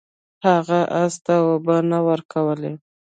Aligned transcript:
هغه 0.47 0.79
اس 1.01 1.13
ته 1.25 1.33
اوبه 1.45 1.77
نه 1.91 1.99
ورکولې. 2.07 2.73